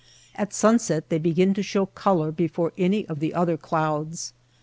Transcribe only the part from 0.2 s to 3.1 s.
At sunset they begin to show color before any